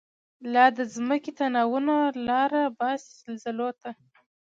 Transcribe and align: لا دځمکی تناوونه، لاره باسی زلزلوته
لا 0.53 0.65
دځمکی 0.77 1.31
تناوونه، 1.37 1.95
لاره 2.27 2.63
باسی 2.77 3.11
زلزلوته 3.23 3.89